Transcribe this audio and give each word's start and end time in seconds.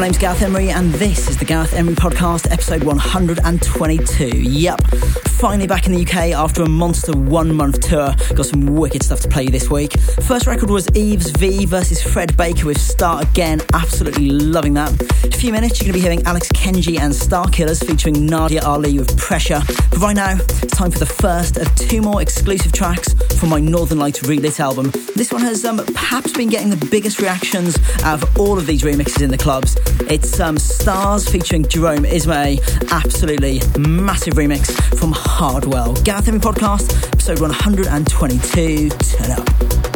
My 0.00 0.06
name's 0.06 0.16
Gareth 0.16 0.40
Emery, 0.40 0.70
and 0.70 0.94
this 0.94 1.28
is 1.28 1.36
the 1.36 1.44
Gareth 1.44 1.74
Emery 1.74 1.94
Podcast, 1.94 2.50
episode 2.50 2.84
122. 2.84 4.28
Yep, 4.28 4.80
finally 5.40 5.66
back 5.66 5.86
in 5.86 5.92
the 5.92 6.02
UK 6.02 6.32
after 6.36 6.62
a 6.62 6.68
monster 6.68 7.12
one 7.12 7.54
month 7.54 7.80
tour. 7.80 8.14
Got 8.34 8.44
some 8.44 8.66
wicked 8.66 9.02
stuff 9.02 9.20
to 9.20 9.28
play 9.28 9.46
this 9.46 9.70
week. 9.70 9.98
First 10.28 10.46
record 10.46 10.68
was 10.68 10.86
Eves 10.94 11.30
V 11.30 11.64
versus 11.64 12.02
Fred 12.02 12.36
Baker 12.36 12.66
with 12.66 12.78
Start 12.78 13.26
Again. 13.26 13.62
Absolutely 13.72 14.28
loving 14.28 14.74
that. 14.74 14.90
In 15.24 15.32
a 15.32 15.36
few 15.36 15.50
minutes, 15.50 15.80
you're 15.80 15.86
going 15.86 15.94
to 15.94 15.98
be 15.98 16.02
hearing 16.02 16.22
Alex 16.26 16.48
Kenji 16.48 17.00
and 17.00 17.14
Starkillers 17.14 17.82
featuring 17.82 18.26
Nadia 18.26 18.62
Ali 18.62 18.98
with 18.98 19.16
Pressure. 19.16 19.62
But 19.90 19.98
right 19.98 20.16
now, 20.16 20.36
it's 20.38 20.76
time 20.76 20.90
for 20.90 20.98
the 20.98 21.06
first 21.06 21.56
of 21.56 21.74
two 21.74 22.02
more 22.02 22.20
exclusive 22.20 22.72
tracks 22.72 23.14
from 23.38 23.48
my 23.48 23.60
Northern 23.60 23.98
Lights 23.98 24.22
Relit 24.22 24.60
album. 24.60 24.90
This 25.16 25.32
one 25.32 25.40
has 25.42 25.64
um, 25.64 25.78
perhaps 25.78 26.32
been 26.32 26.50
getting 26.50 26.68
the 26.68 26.88
biggest 26.90 27.18
reactions 27.18 27.78
out 28.02 28.22
of 28.22 28.38
all 28.38 28.58
of 28.58 28.66
these 28.66 28.82
remixes 28.82 29.22
in 29.22 29.30
the 29.30 29.38
clubs. 29.38 29.78
It's 30.10 30.38
um, 30.38 30.58
Stars 30.58 31.26
featuring 31.30 31.66
Jerome 31.66 32.04
Isma-Ae. 32.04 32.58
Absolutely 32.90 33.60
massive 33.78 34.34
remix 34.34 34.70
from 34.98 35.12
Hardwell. 35.30 35.94
Emery 36.28 36.40
Podcast, 36.40 36.92
episode 37.12 37.40
122. 37.40 38.88
Turn 38.90 39.30
up. 39.30 39.89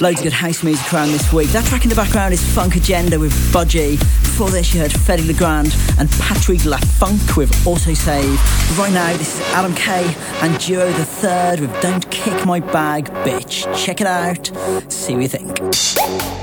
Loads 0.00 0.20
of 0.20 0.24
good 0.24 0.32
house 0.32 0.62
music 0.62 0.94
around 0.94 1.08
this 1.08 1.30
week. 1.30 1.50
That 1.50 1.66
track 1.66 1.82
in 1.82 1.90
the 1.90 1.94
background 1.94 2.32
is 2.32 2.42
Funk 2.54 2.74
Agenda 2.74 3.18
with 3.18 3.32
Budgie. 3.52 3.98
Before 3.98 4.48
this, 4.48 4.72
you 4.72 4.80
heard 4.80 4.92
Freddy 4.92 5.24
Legrand 5.24 5.76
and 5.98 6.10
Patrick 6.12 6.60
LaFunk 6.60 7.36
with 7.36 7.50
Autosave. 7.66 8.78
Right 8.78 8.92
now, 8.94 9.14
this 9.18 9.34
is 9.34 9.40
Adam 9.52 9.74
Kay 9.74 10.14
and 10.40 10.58
Duo 10.58 10.90
the 10.90 11.04
Third 11.04 11.60
with 11.60 11.82
Don't 11.82 12.10
Kick 12.10 12.46
My 12.46 12.60
Bag, 12.60 13.08
Bitch. 13.26 13.66
Check 13.76 14.00
it 14.00 14.06
out. 14.06 14.46
See 14.90 15.12
what 15.12 15.22
you 15.22 15.28
think. 15.28 16.39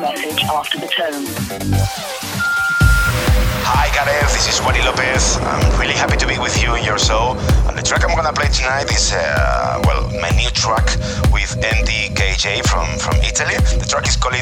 message 0.00 0.42
after 0.44 0.78
the 0.78 0.86
tone. 0.86 1.24
Hi, 3.68 3.92
Gareth. 3.92 4.32
This 4.32 4.48
is 4.48 4.60
Wally 4.64 4.80
Lopez. 4.80 5.36
I'm 5.42 5.78
really 5.78 5.92
happy 5.92 6.16
to 6.16 6.26
be 6.26 6.38
with 6.38 6.62
you 6.62 6.74
in 6.74 6.84
your 6.84 6.98
show. 6.98 7.36
The 7.80 7.86
track 7.86 8.04
I'm 8.04 8.14
gonna 8.14 8.34
play 8.34 8.48
tonight 8.48 8.92
is, 8.92 9.14
uh, 9.14 9.80
well, 9.86 10.04
my 10.20 10.28
new 10.36 10.50
track 10.50 10.84
with 11.32 11.56
MDKJ 11.64 12.68
from, 12.68 12.84
from 12.98 13.16
Italy. 13.24 13.56
The 13.56 13.86
track 13.88 14.06
is 14.06 14.16
called 14.16 14.36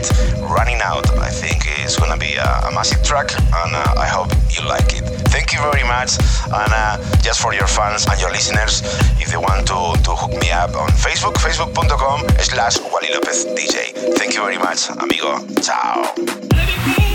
Running 0.51 0.81
Out. 0.83 1.07
I 1.19 1.31
think 1.31 1.63
it's 1.79 1.97
gonna 1.97 2.17
be 2.17 2.35
a, 2.35 2.67
a 2.67 2.73
massive 2.75 3.05
track, 3.05 3.31
and 3.39 3.77
uh, 3.77 3.95
I 3.97 4.09
hope 4.09 4.35
you 4.51 4.67
like 4.67 4.91
it. 4.91 5.07
Thank 5.31 5.53
you 5.53 5.61
very 5.61 5.87
much, 5.87 6.19
and 6.51 6.73
uh, 6.75 6.99
just 7.23 7.41
for 7.41 7.55
your 7.55 7.69
fans 7.69 8.07
and 8.11 8.21
your 8.21 8.33
listeners, 8.33 8.83
if 9.23 9.31
they 9.31 9.39
want 9.39 9.69
to, 9.69 9.95
to 10.03 10.11
hook 10.19 10.35
me 10.43 10.51
up 10.51 10.75
on 10.75 10.89
Facebook, 10.99 11.35
facebook.com 11.39 12.27
slash 12.43 12.81
Wally 12.91 13.07
Lopez 13.15 13.47
DJ. 13.55 13.95
Thank 14.19 14.35
you 14.35 14.43
very 14.43 14.59
much, 14.59 14.91
amigo. 14.91 15.39
Ciao. 15.63 17.08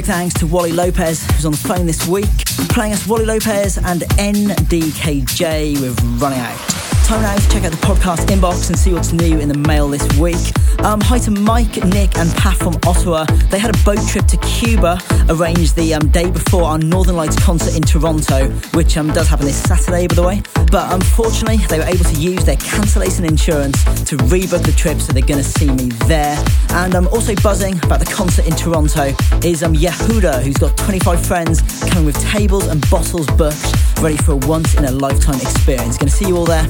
Big 0.00 0.06
thanks 0.06 0.32
to 0.32 0.46
Wally 0.46 0.72
Lopez, 0.72 1.26
who's 1.32 1.44
on 1.44 1.52
the 1.52 1.58
phone 1.58 1.84
this 1.84 2.06
week, 2.08 2.24
playing 2.70 2.94
us 2.94 3.06
Wally 3.06 3.26
Lopez 3.26 3.76
and 3.76 4.00
NDKJ 4.00 5.78
with 5.78 6.00
Running 6.18 6.38
Out 6.38 6.90
time 7.10 7.22
now 7.22 7.34
to 7.34 7.48
check 7.48 7.64
out 7.64 7.72
the 7.72 7.86
podcast 7.86 8.24
inbox 8.26 8.68
and 8.68 8.78
see 8.78 8.92
what's 8.92 9.12
new 9.12 9.40
in 9.40 9.48
the 9.48 9.58
mail 9.58 9.88
this 9.88 10.06
week. 10.16 10.38
Um, 10.84 11.00
hi 11.00 11.18
to 11.18 11.32
Mike, 11.32 11.84
Nick, 11.86 12.16
and 12.16 12.30
Pat 12.36 12.56
from 12.56 12.74
Ottawa. 12.86 13.24
They 13.50 13.58
had 13.58 13.74
a 13.74 13.78
boat 13.84 13.98
trip 14.06 14.26
to 14.26 14.36
Cuba 14.36 15.00
arranged 15.28 15.74
the 15.74 15.92
um, 15.94 16.08
day 16.10 16.30
before 16.30 16.62
our 16.62 16.78
Northern 16.78 17.16
Lights 17.16 17.36
concert 17.44 17.74
in 17.74 17.82
Toronto, 17.82 18.48
which 18.74 18.96
um, 18.96 19.08
does 19.08 19.26
happen 19.26 19.46
this 19.46 19.60
Saturday, 19.60 20.06
by 20.06 20.14
the 20.14 20.22
way. 20.22 20.42
But 20.70 20.92
unfortunately, 20.92 21.56
they 21.66 21.78
were 21.78 21.84
able 21.84 22.04
to 22.04 22.14
use 22.14 22.44
their 22.44 22.56
cancellation 22.56 23.24
insurance 23.24 23.82
to 24.04 24.16
rebook 24.16 24.64
the 24.64 24.72
trip, 24.72 25.00
so 25.00 25.12
they're 25.12 25.22
going 25.22 25.42
to 25.42 25.50
see 25.58 25.66
me 25.66 25.86
there. 26.06 26.42
And 26.70 26.94
I'm 26.94 27.08
also 27.08 27.34
buzzing 27.42 27.76
about 27.82 27.98
the 27.98 28.06
concert 28.06 28.46
in 28.46 28.54
Toronto 28.54 29.12
is 29.44 29.64
um, 29.64 29.74
Yehuda, 29.74 30.42
who's 30.42 30.58
got 30.58 30.76
25 30.76 31.26
friends 31.26 31.62
coming 31.90 32.06
with 32.06 32.20
tables 32.20 32.68
and 32.68 32.88
bottles 32.88 33.26
booked, 33.36 33.74
ready 34.00 34.16
for 34.18 34.32
a 34.32 34.36
once 34.36 34.74
in 34.76 34.84
a 34.84 34.92
lifetime 34.92 35.40
experience. 35.40 35.98
Going 35.98 36.08
to 36.08 36.14
see 36.16 36.28
you 36.28 36.36
all 36.36 36.46
there. 36.46 36.66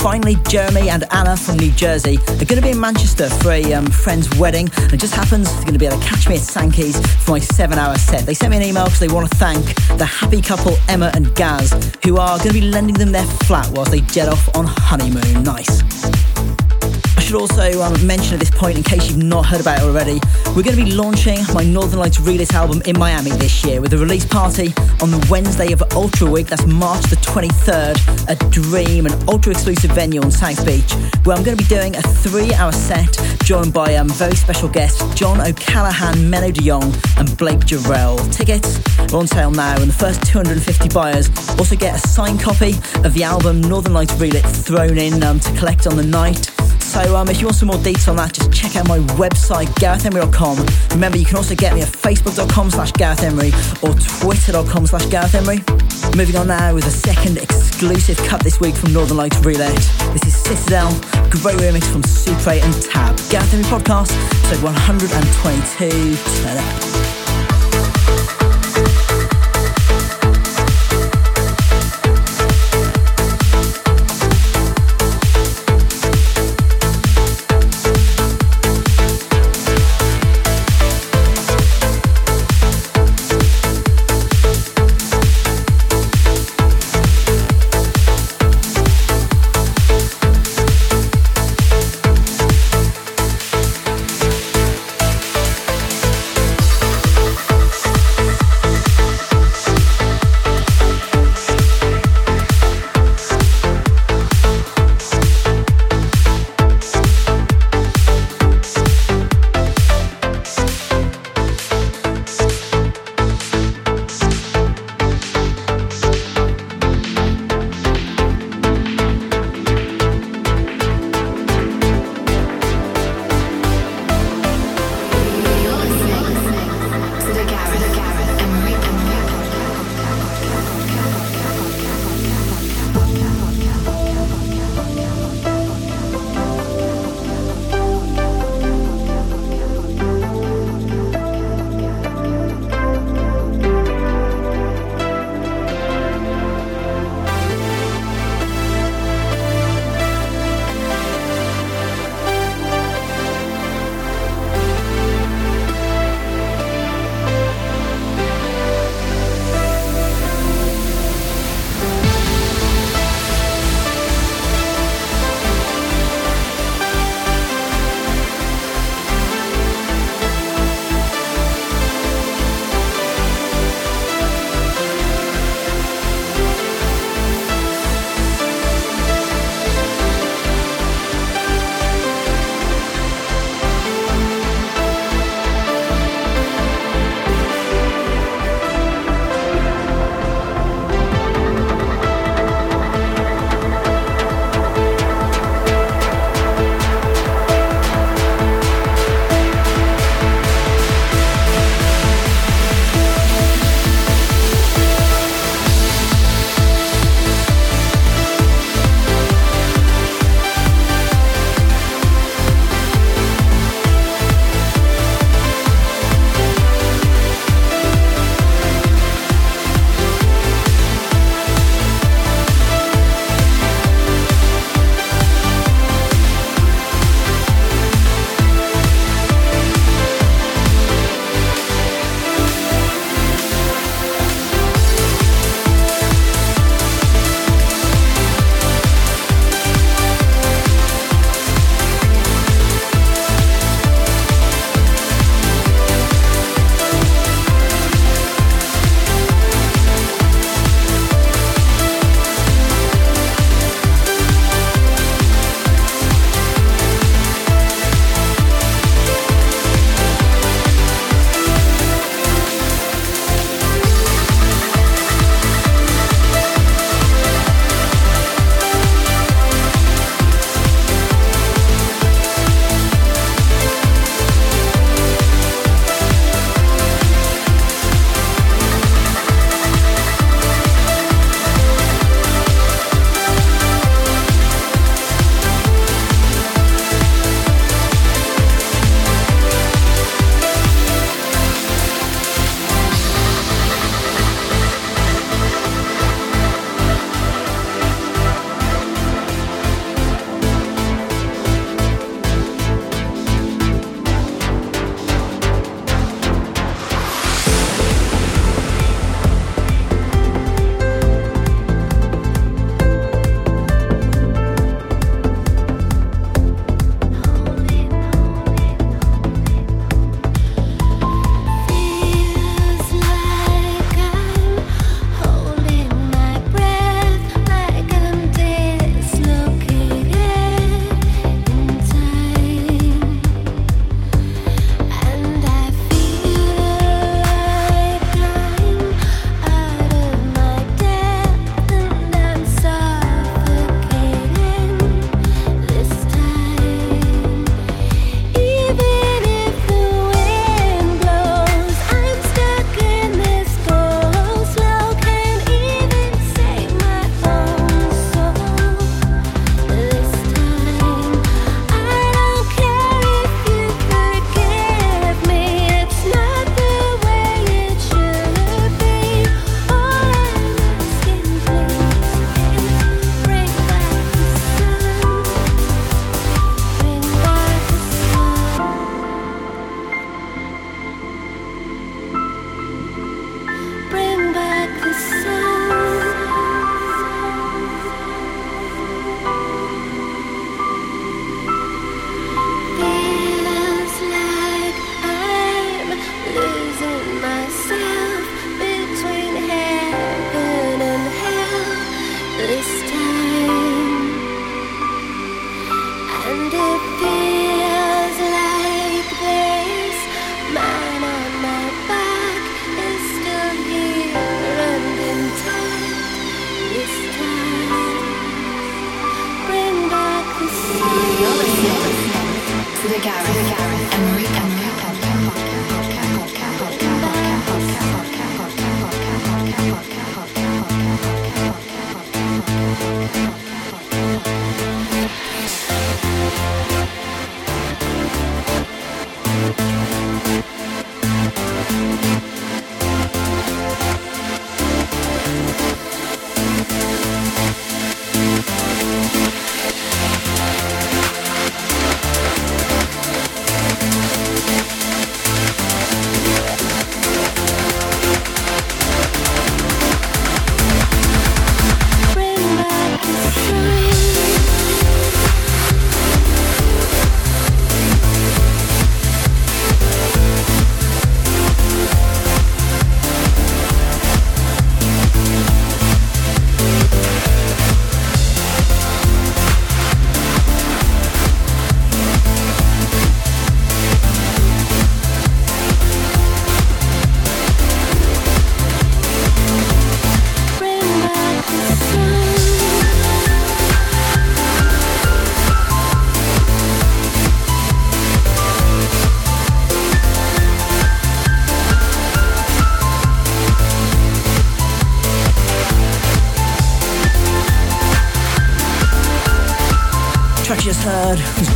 Finally, 0.00 0.36
Jeremy 0.48 0.88
and 0.88 1.04
Anna 1.12 1.36
from 1.36 1.56
New 1.56 1.70
Jersey 1.72 2.16
are 2.16 2.44
going 2.44 2.56
to 2.56 2.62
be 2.62 2.70
in 2.70 2.80
Manchester 2.80 3.28
for 3.28 3.52
a 3.52 3.72
um, 3.74 3.86
friend's 3.86 4.34
wedding. 4.38 4.68
And 4.76 4.92
it 4.92 4.98
just 4.98 5.14
happens 5.14 5.52
they're 5.52 5.62
going 5.62 5.74
to 5.74 5.78
be 5.78 5.86
able 5.86 6.00
to 6.00 6.06
catch 6.06 6.28
me 6.28 6.36
at 6.36 6.40
Sankey's 6.40 6.98
for 7.24 7.32
my 7.32 7.38
seven 7.38 7.78
hour 7.78 7.96
set. 7.98 8.24
They 8.24 8.34
sent 8.34 8.50
me 8.50 8.56
an 8.56 8.62
email 8.62 8.84
because 8.84 9.00
they 9.00 9.08
want 9.08 9.30
to 9.30 9.36
thank 9.36 9.64
the 9.98 10.06
happy 10.06 10.40
couple 10.40 10.76
Emma 10.88 11.10
and 11.14 11.34
Gaz, 11.34 11.72
who 12.04 12.16
are 12.16 12.38
going 12.38 12.48
to 12.48 12.54
be 12.54 12.62
lending 12.62 12.96
them 12.96 13.12
their 13.12 13.26
flat 13.44 13.68
whilst 13.72 13.90
they 13.90 14.00
jet 14.00 14.28
off 14.28 14.56
on 14.56 14.64
honeymoon. 14.66 15.42
Nice 15.42 15.99
should 17.30 17.40
also 17.42 17.80
um, 17.82 17.94
mention 18.04 18.34
at 18.34 18.40
this 18.40 18.50
point, 18.50 18.76
in 18.76 18.82
case 18.82 19.08
you've 19.08 19.22
not 19.22 19.46
heard 19.46 19.60
about 19.60 19.78
it 19.78 19.84
already, 19.84 20.18
we're 20.48 20.64
going 20.64 20.76
to 20.76 20.84
be 20.84 20.90
launching 20.90 21.38
my 21.54 21.62
Northern 21.62 22.00
Lights 22.00 22.18
Relit 22.18 22.52
album 22.54 22.82
in 22.86 22.98
Miami 22.98 23.30
this 23.30 23.64
year 23.64 23.80
with 23.80 23.92
a 23.92 23.98
release 23.98 24.24
party 24.24 24.74
on 25.00 25.12
the 25.12 25.28
Wednesday 25.30 25.72
of 25.72 25.80
Ultra 25.92 26.28
Week. 26.28 26.48
That's 26.48 26.66
March 26.66 27.04
the 27.04 27.14
23rd 27.16 28.28
at 28.28 28.50
Dream, 28.50 29.06
an 29.06 29.12
ultra 29.28 29.52
exclusive 29.52 29.92
venue 29.92 30.20
on 30.20 30.32
South 30.32 30.66
Beach, 30.66 30.92
where 31.22 31.36
I'm 31.36 31.44
going 31.44 31.56
to 31.56 31.62
be 31.62 31.68
doing 31.68 31.94
a 31.94 32.02
three 32.02 32.52
hour 32.54 32.72
set 32.72 33.16
joined 33.44 33.72
by 33.72 33.94
um, 33.94 34.08
very 34.08 34.34
special 34.34 34.68
guests 34.68 35.00
John 35.14 35.40
O'Callaghan, 35.40 36.28
Menno 36.28 36.52
de 36.52 36.62
Jong, 36.62 36.92
and 37.16 37.36
Blake 37.38 37.60
Jarrell. 37.60 38.18
Tickets 38.32 38.80
are 39.12 39.18
on 39.18 39.28
sale 39.28 39.52
now, 39.52 39.80
and 39.80 39.88
the 39.88 39.94
first 39.94 40.26
250 40.26 40.88
buyers 40.88 41.28
also 41.60 41.76
get 41.76 41.94
a 41.94 42.08
signed 42.08 42.40
copy 42.40 42.70
of 43.04 43.14
the 43.14 43.22
album 43.22 43.60
Northern 43.60 43.92
Lights 43.92 44.14
Relit 44.14 44.44
thrown 44.44 44.98
in 44.98 45.22
um, 45.22 45.38
to 45.38 45.56
collect 45.56 45.86
on 45.86 45.96
the 45.96 46.02
night. 46.02 46.50
So 46.90 47.14
um, 47.14 47.28
if 47.28 47.40
you 47.40 47.46
want 47.46 47.54
some 47.54 47.68
more 47.68 47.78
details 47.78 48.08
on 48.08 48.16
that, 48.16 48.32
just 48.32 48.52
check 48.52 48.74
out 48.74 48.88
my 48.88 48.98
website, 49.14 49.68
GarethEmery.com. 49.78 50.58
Remember, 50.90 51.16
you 51.16 51.24
can 51.24 51.36
also 51.36 51.54
get 51.54 51.72
me 51.72 51.82
at 51.82 51.88
Facebook.com 51.88 52.68
slash 52.72 52.90
GarethEmery 52.90 53.52
or 53.84 53.94
Twitter.com 54.20 54.88
slash 54.88 55.04
GarethEmery. 55.04 56.16
Moving 56.16 56.34
on 56.34 56.48
now 56.48 56.74
with 56.74 56.88
a 56.88 56.90
second 56.90 57.38
exclusive 57.38 58.16
cut 58.26 58.42
this 58.42 58.58
week 58.58 58.74
from 58.74 58.92
Northern 58.92 59.18
Lights 59.18 59.38
Relit. 59.44 59.72
This 60.12 60.26
is 60.26 60.34
Citadel, 60.34 60.90
great 61.30 61.58
remix 61.58 61.84
from 61.84 62.02
Super8 62.02 62.62
and 62.62 62.82
Tab. 62.82 63.16
Gareth 63.30 63.54
Emery 63.54 63.66
Podcast, 63.66 64.10
episode 64.42 64.64
122. 64.64 66.16
Turn 66.42 66.58
up. 66.58 67.39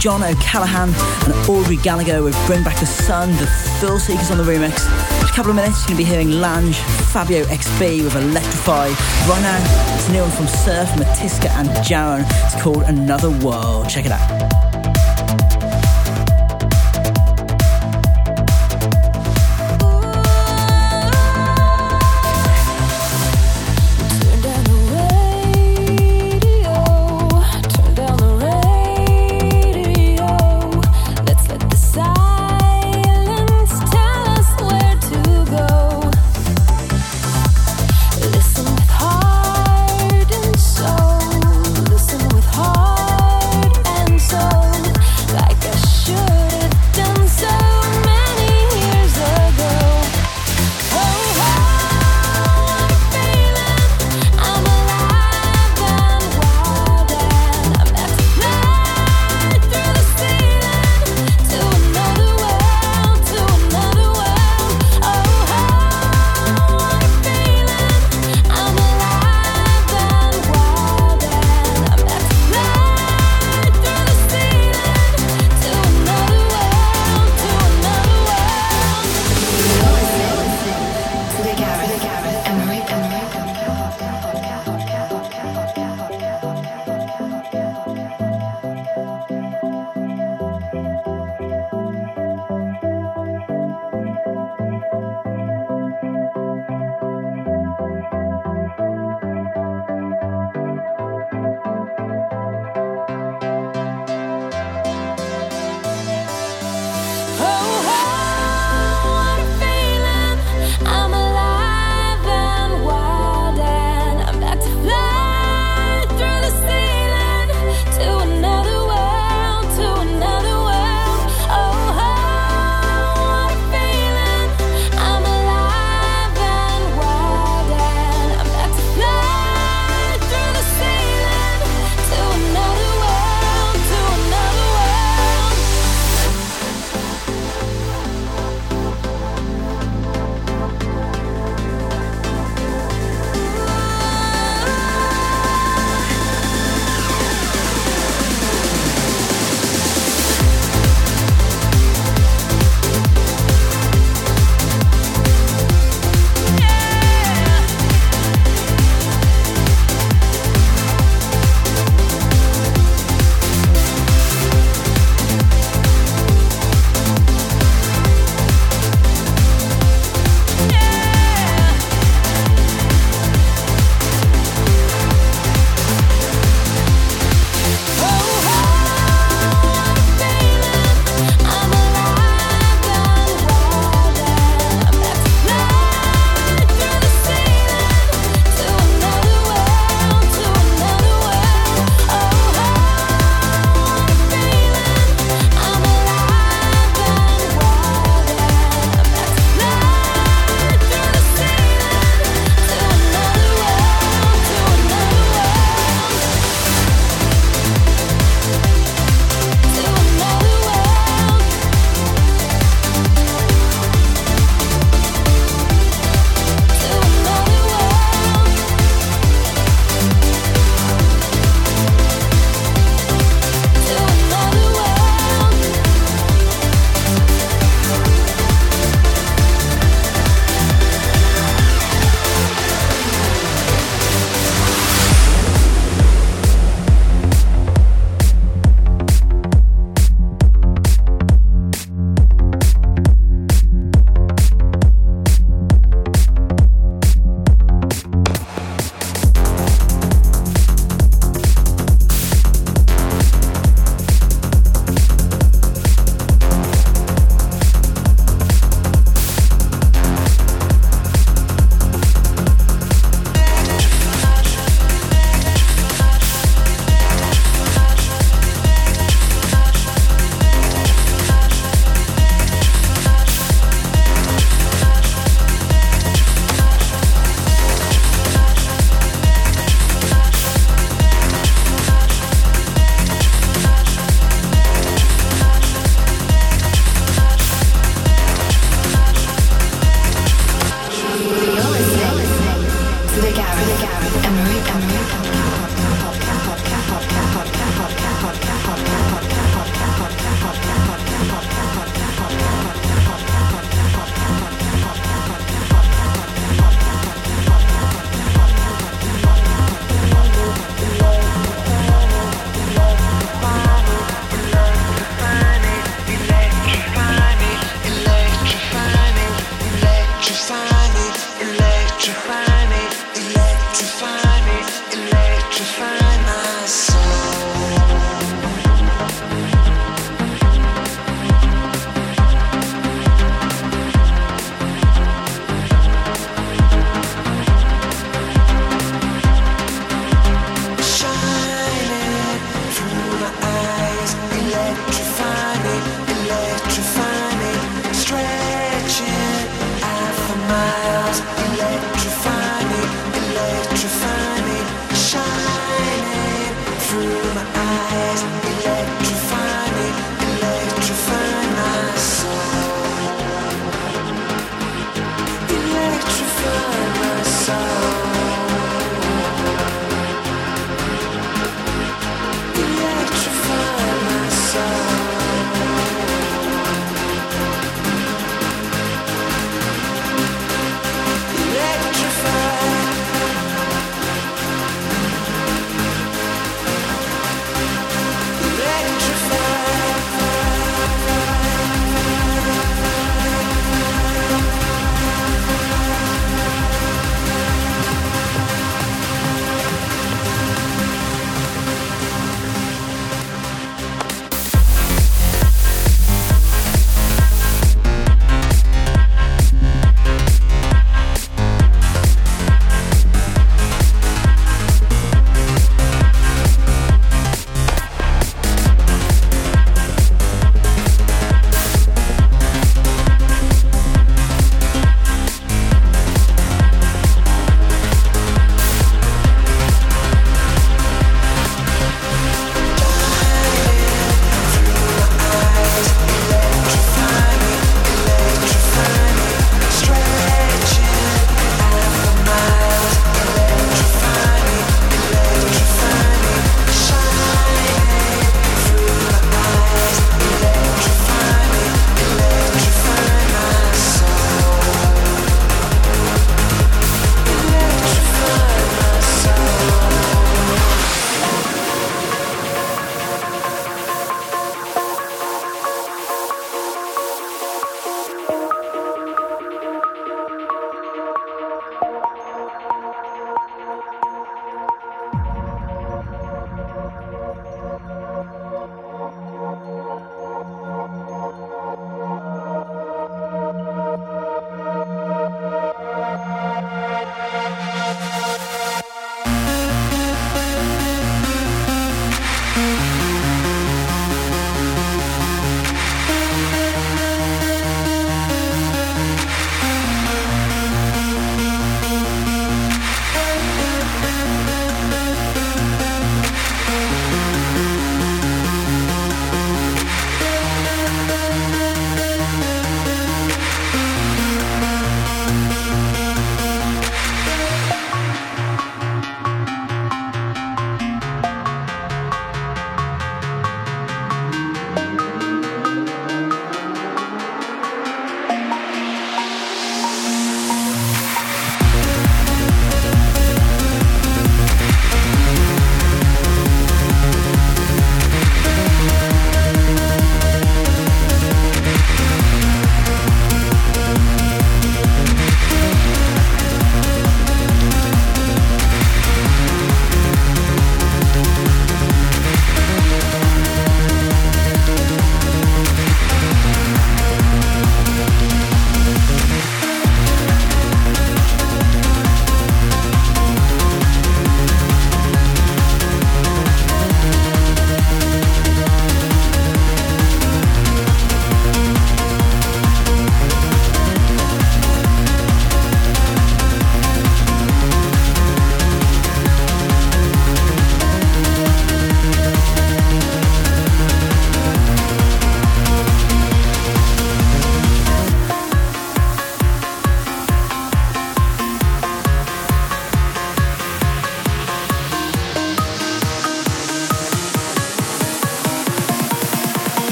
John 0.00 0.22
O'Callaghan 0.22 0.94
and 1.24 1.50
Audrey 1.50 1.76
Gallagher 1.76 2.22
with 2.22 2.34
Bring 2.46 2.64
Back 2.64 2.80
the 2.80 2.86
Sun, 2.86 3.32
the 3.32 3.46
Thrill 3.78 3.98
Seekers 3.98 4.30
on 4.30 4.38
the 4.38 4.44
remix. 4.44 4.86
In 5.20 5.28
a 5.28 5.32
couple 5.32 5.50
of 5.50 5.56
minutes, 5.56 5.82
you're 5.82 5.94
going 5.94 5.98
to 5.98 6.04
be 6.04 6.04
hearing 6.04 6.40
Lange, 6.40 6.72
Fabio 7.12 7.44
XB 7.44 8.04
with 8.04 8.16
Electrify. 8.16 8.88
Right 8.88 9.42
now, 9.42 9.94
it's 9.94 10.08
new 10.08 10.22
one 10.22 10.30
from 10.30 10.48
Surf, 10.48 10.88
Matiska 10.92 11.50
and 11.50 11.68
Jaron. 11.84 12.24
It's 12.46 12.60
called 12.62 12.84
Another 12.84 13.28
World. 13.44 13.90
Check 13.90 14.06
it 14.06 14.12
out. 14.12 14.49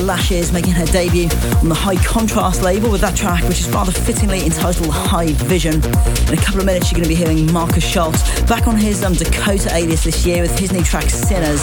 Lashes 0.00 0.52
making 0.52 0.72
her 0.72 0.86
debut 0.86 1.28
on 1.60 1.68
the 1.68 1.74
High 1.74 1.96
Contrast 1.96 2.62
label 2.62 2.90
with 2.90 3.00
that 3.00 3.16
track, 3.16 3.42
which 3.44 3.60
is 3.60 3.68
rather 3.70 3.92
fittingly 3.92 4.44
entitled 4.44 4.90
High 4.90 5.32
Vision. 5.32 5.74
In 5.74 6.38
a 6.38 6.42
couple 6.42 6.60
of 6.60 6.66
minutes, 6.66 6.90
you're 6.90 7.00
going 7.00 7.04
to 7.04 7.08
be 7.08 7.14
hearing 7.14 7.52
Markus 7.52 7.84
Schulz 7.84 8.22
back 8.42 8.66
on 8.66 8.76
his 8.76 9.02
um, 9.04 9.14
Dakota 9.14 9.74
alias 9.74 10.04
this 10.04 10.24
year 10.24 10.42
with 10.42 10.58
his 10.58 10.72
new 10.72 10.82
track 10.82 11.10
Sinners. 11.10 11.62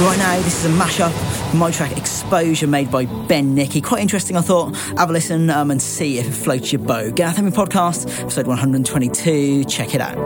Right 0.00 0.16
now, 0.18 0.36
this 0.40 0.64
is 0.64 0.72
a 0.72 0.78
mashup 0.78 1.12
my 1.54 1.70
track 1.70 1.96
Exposure 1.96 2.66
made 2.66 2.90
by 2.90 3.06
Ben 3.06 3.54
Nicky. 3.54 3.80
Quite 3.80 4.02
interesting, 4.02 4.36
I 4.36 4.40
thought. 4.40 4.76
Have 4.96 5.10
a 5.10 5.12
listen 5.12 5.50
um, 5.50 5.70
and 5.70 5.82
see 5.82 6.18
if 6.18 6.28
it 6.28 6.32
floats 6.32 6.72
your 6.72 6.80
boat. 6.80 7.18
Emery 7.18 7.50
Podcast, 7.52 8.20
episode 8.20 8.46
122. 8.46 9.64
Check 9.64 9.94
it 9.94 10.00
out. 10.00 10.16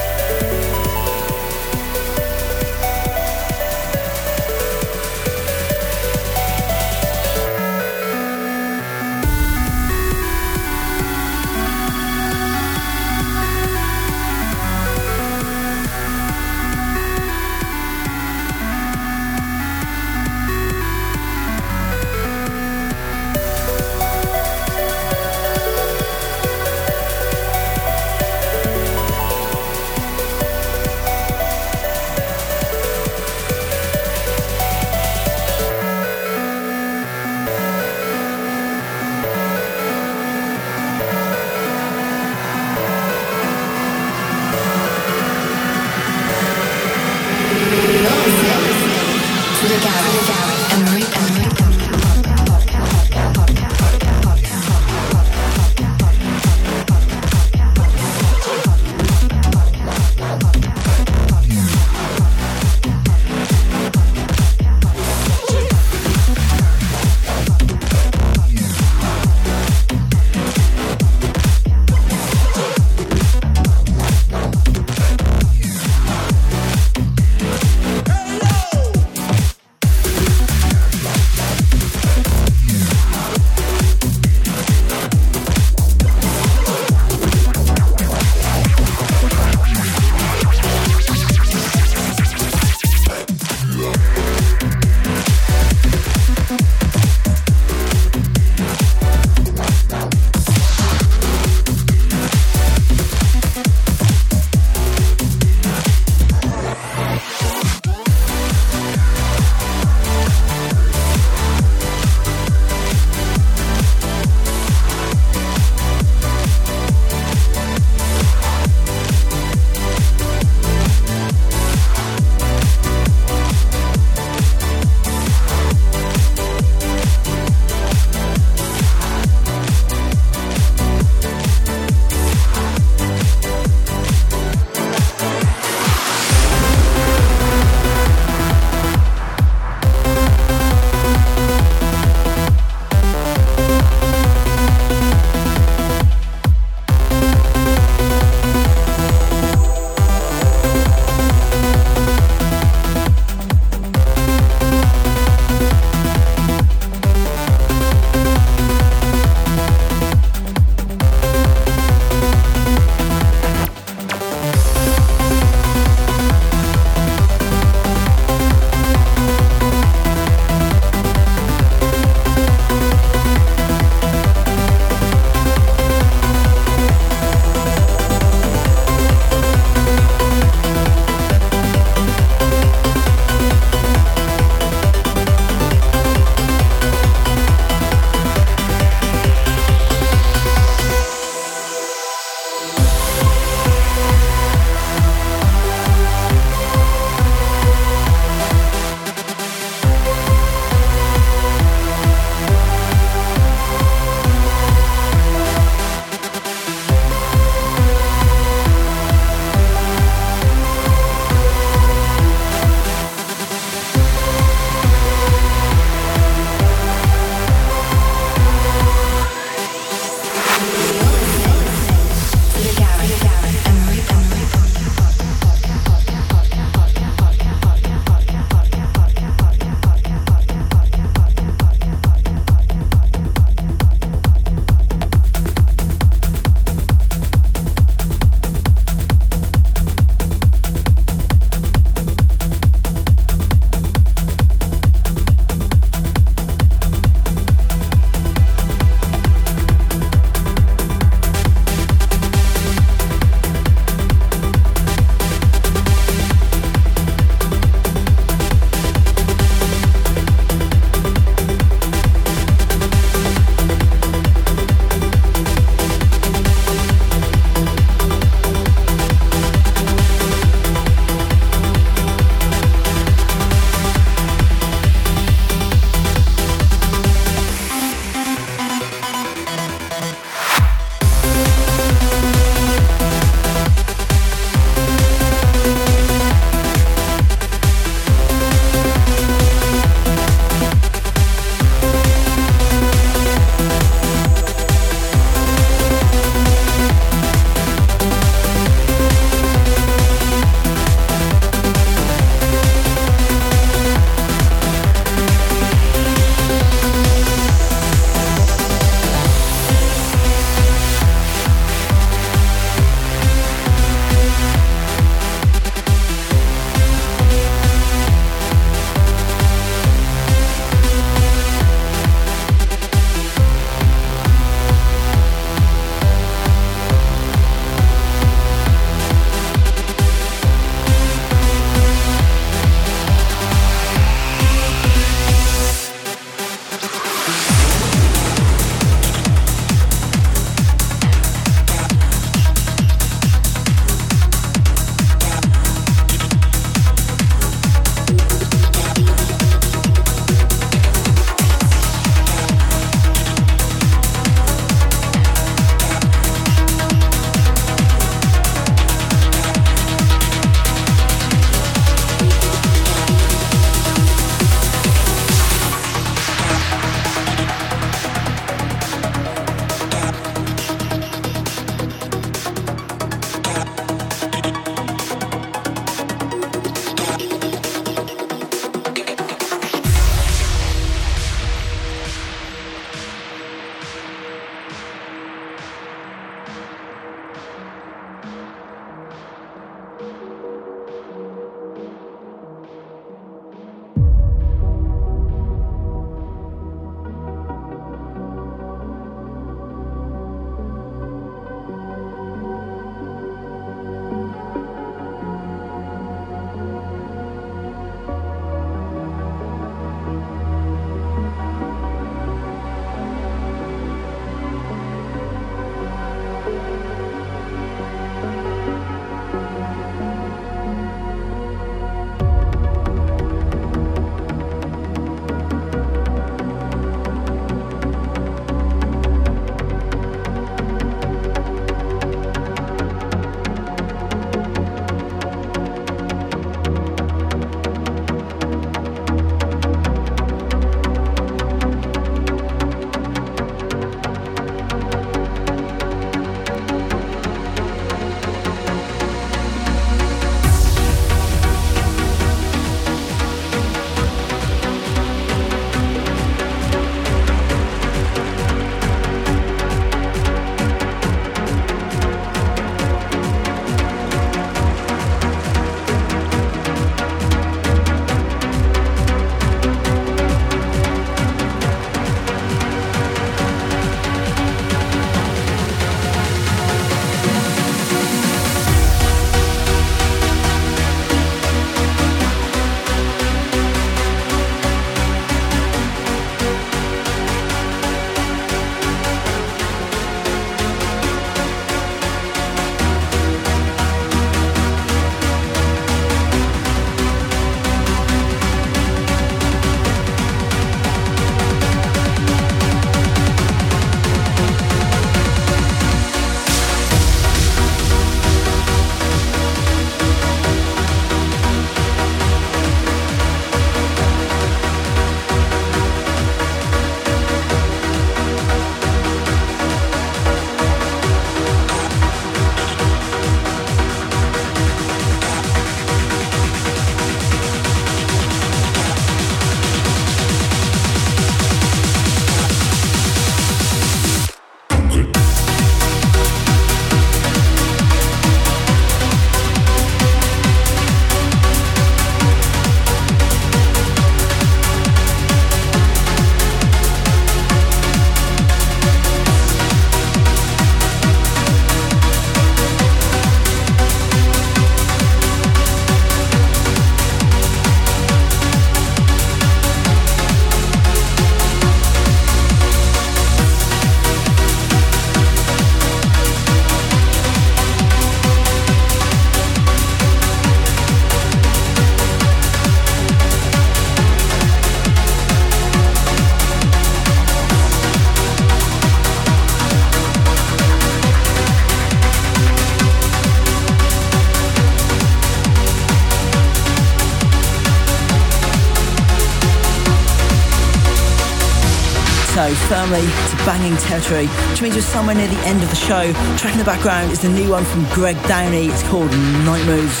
So 592.48 592.54
firmly 592.66 593.02
to 593.02 593.36
banging 593.46 593.76
territory, 593.76 594.26
which 594.50 594.62
means 594.62 594.74
we're 594.74 594.80
somewhere 594.80 595.14
near 595.14 595.28
the 595.28 595.38
end 595.46 595.62
of 595.62 595.70
the 595.70 595.76
show. 595.76 596.12
Track 596.36 596.52
in 596.52 596.58
the 596.58 596.64
background 596.64 597.12
is 597.12 597.20
the 597.20 597.28
new 597.28 597.48
one 597.50 597.64
from 597.64 597.84
Greg 597.90 598.16
Downey. 598.26 598.66
It's 598.66 598.82
called 598.88 599.10
Night 599.44 599.64
Moves. 599.64 600.00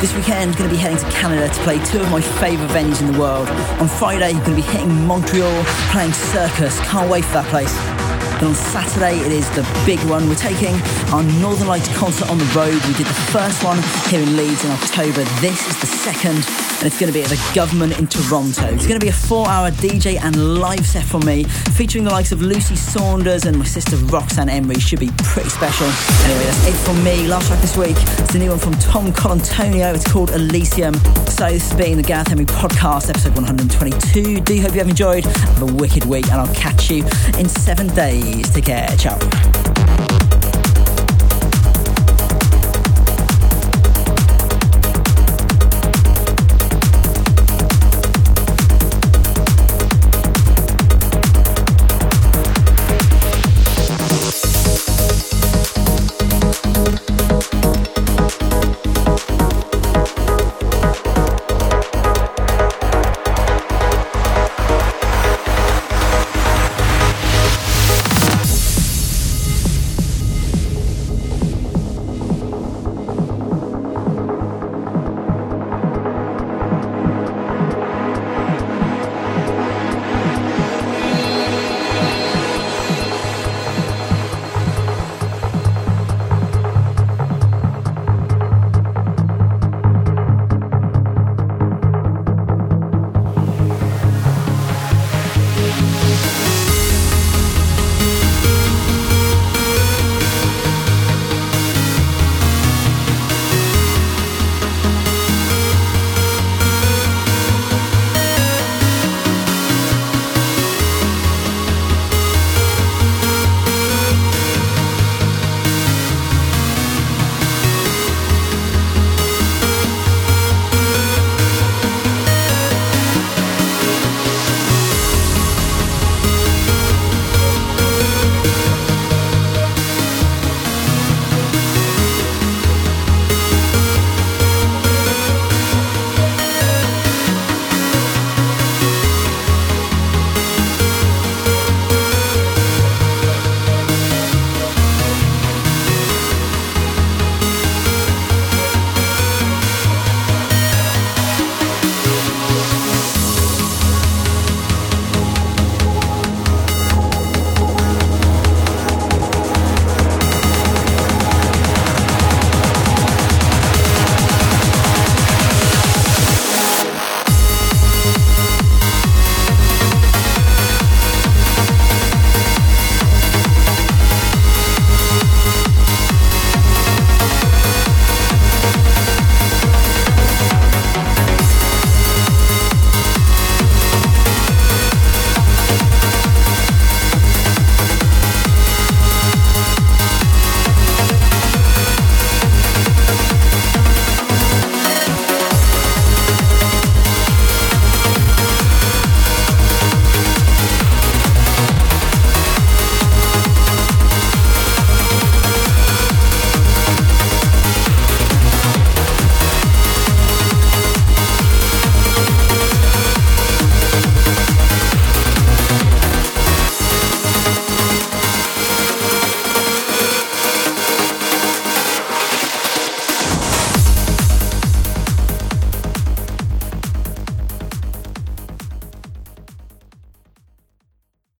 This 0.00 0.14
weekend, 0.14 0.56
going 0.56 0.70
to 0.70 0.76
be 0.76 0.80
heading 0.80 0.98
to 0.98 1.10
Canada 1.10 1.52
to 1.52 1.60
play 1.62 1.82
two 1.84 2.00
of 2.00 2.10
my 2.10 2.20
favourite 2.20 2.70
venues 2.70 3.00
in 3.00 3.12
the 3.12 3.18
world. 3.18 3.48
On 3.80 3.88
Friday, 3.88 4.32
going 4.32 4.44
to 4.44 4.54
be 4.54 4.62
hitting 4.62 5.06
Montreal, 5.06 5.64
playing 5.90 6.12
Circus. 6.12 6.78
Can't 6.80 7.10
wait 7.10 7.24
for 7.24 7.42
that 7.42 7.46
place. 7.46 8.07
Then 8.38 8.50
on 8.50 8.54
Saturday, 8.54 9.18
it 9.18 9.32
is 9.32 9.50
the 9.50 9.66
big 9.84 9.98
one. 10.08 10.28
We're 10.28 10.36
taking 10.36 10.74
our 11.12 11.24
Northern 11.42 11.66
Lights 11.66 11.88
concert 11.98 12.30
on 12.30 12.38
the 12.38 12.44
road. 12.54 12.74
We 12.86 12.94
did 12.94 13.06
the 13.06 13.20
first 13.34 13.64
one 13.64 13.82
here 14.06 14.20
in 14.22 14.36
Leeds 14.36 14.64
in 14.64 14.70
October. 14.70 15.24
This 15.40 15.66
is 15.66 15.80
the 15.80 15.86
second, 15.86 16.46
and 16.78 16.86
it's 16.86 17.00
going 17.00 17.12
to 17.12 17.18
be 17.18 17.24
at 17.24 17.30
the 17.30 17.50
Government 17.52 17.98
in 17.98 18.06
Toronto. 18.06 18.66
It's 18.68 18.86
going 18.86 19.00
to 19.00 19.04
be 19.04 19.10
a 19.10 19.12
four-hour 19.12 19.72
DJ 19.72 20.20
and 20.20 20.60
live 20.60 20.86
set 20.86 21.04
from 21.04 21.24
me, 21.26 21.44
featuring 21.74 22.04
the 22.04 22.10
likes 22.10 22.30
of 22.30 22.40
Lucy 22.40 22.76
Saunders 22.76 23.44
and 23.44 23.58
my 23.58 23.64
sister 23.64 23.96
Roxanne 24.06 24.48
Emery. 24.48 24.78
Should 24.78 25.00
be 25.00 25.10
pretty 25.24 25.48
special. 25.48 25.88
Anyway, 26.24 26.44
that's 26.44 26.66
it 26.68 26.74
from 26.74 27.02
me. 27.02 27.26
Last 27.26 27.48
track 27.48 27.60
this 27.60 27.76
week 27.76 27.96
is 27.96 28.28
the 28.28 28.38
new 28.38 28.50
one 28.50 28.60
from 28.60 28.74
Tom 28.74 29.12
Colontonio. 29.12 29.92
It's 29.96 30.06
called 30.10 30.30
Elysium. 30.30 30.94
So 31.26 31.50
this 31.50 31.68
has 31.70 31.74
been 31.76 31.96
the 31.96 32.04
Gareth 32.04 32.30
Emery 32.30 32.46
podcast, 32.46 33.10
episode 33.10 33.34
122. 33.34 34.40
Do 34.42 34.60
hope 34.60 34.72
you 34.74 34.78
have 34.78 34.88
enjoyed. 34.88 35.24
Have 35.24 35.62
a 35.62 35.74
wicked 35.74 36.04
week, 36.04 36.26
and 36.30 36.40
I'll 36.40 36.54
catch 36.54 36.88
you 36.88 37.04
in 37.36 37.48
seven 37.48 37.88
days. 37.88 38.27
Take 38.32 38.64
care. 38.64 38.96
Ciao. 38.96 39.57